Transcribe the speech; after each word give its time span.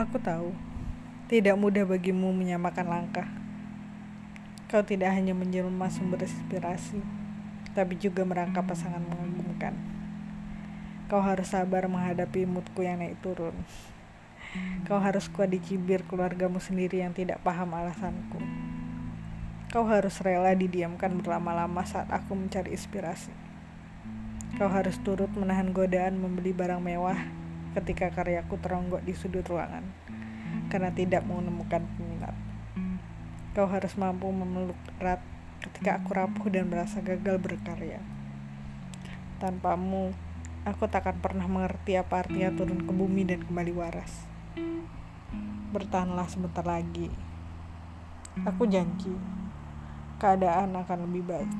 Aku 0.00 0.16
tahu, 0.16 0.56
tidak 1.28 1.60
mudah 1.60 1.84
bagimu 1.84 2.32
menyamakan 2.32 2.88
langkah. 2.88 3.28
Kau 4.64 4.80
tidak 4.80 5.12
hanya 5.12 5.36
menjelma 5.36 5.92
sumber 5.92 6.24
inspirasi, 6.24 7.04
tapi 7.76 8.00
juga 8.00 8.24
merangkap 8.24 8.64
pasangan 8.64 9.04
mengagumkan. 9.04 9.76
Kau 11.04 11.20
harus 11.20 11.52
sabar 11.52 11.84
menghadapi 11.84 12.48
moodku 12.48 12.80
yang 12.80 13.04
naik 13.04 13.20
turun. 13.20 13.52
Kau 14.88 14.96
harus 15.04 15.28
kuat 15.28 15.52
dicibir 15.52 16.00
keluargamu 16.08 16.64
sendiri 16.64 17.04
yang 17.04 17.12
tidak 17.12 17.44
paham 17.44 17.68
alasanku. 17.76 18.40
Kau 19.68 19.84
harus 19.84 20.16
rela 20.24 20.56
didiamkan 20.56 21.12
berlama-lama 21.20 21.84
saat 21.84 22.08
aku 22.08 22.32
mencari 22.32 22.72
inspirasi. 22.72 23.36
Kau 24.56 24.72
harus 24.72 24.96
turut 25.04 25.28
menahan 25.36 25.76
godaan 25.76 26.16
membeli 26.16 26.56
barang 26.56 26.80
mewah 26.80 27.20
ketika 27.78 28.10
karyaku 28.10 28.58
teronggok 28.58 29.02
di 29.06 29.14
sudut 29.14 29.46
ruangan 29.46 29.86
karena 30.70 30.90
tidak 30.94 31.22
menemukan 31.26 31.82
peminat. 31.94 32.34
Kau 33.54 33.66
harus 33.66 33.94
mampu 33.98 34.30
memeluk 34.30 34.78
erat 35.02 35.22
ketika 35.60 35.98
aku 35.98 36.14
rapuh 36.14 36.46
dan 36.48 36.70
merasa 36.70 37.02
gagal 37.02 37.36
berkarya. 37.42 37.98
Tanpamu, 39.42 40.14
aku 40.62 40.86
takkan 40.86 41.18
pernah 41.18 41.50
mengerti 41.50 41.98
apa 41.98 42.22
artinya 42.26 42.54
turun 42.54 42.86
ke 42.86 42.92
bumi 42.94 43.26
dan 43.26 43.42
kembali 43.42 43.72
waras. 43.74 44.30
Bertahanlah 45.74 46.26
sebentar 46.30 46.62
lagi. 46.62 47.10
Aku 48.46 48.64
janji, 48.70 49.10
keadaan 50.22 50.78
akan 50.78 50.98
lebih 51.10 51.24
baik. 51.26 51.52